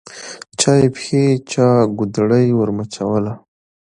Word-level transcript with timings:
چا 0.59 0.71
یې 0.81 0.87
پښې 0.95 1.23
چا 1.51 1.67
ګودړۍ 1.97 2.47
ورمچوله 2.55 3.33